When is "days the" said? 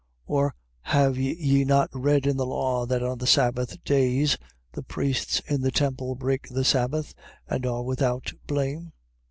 3.83-4.81